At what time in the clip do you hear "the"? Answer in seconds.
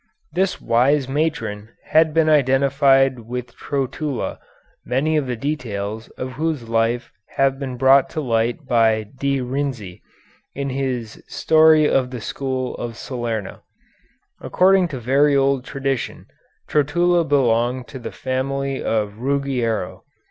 5.27-5.35, 12.09-12.19, 17.99-18.11